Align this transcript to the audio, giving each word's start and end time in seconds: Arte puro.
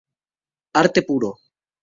Arte 0.81 1.03
puro. 1.03 1.29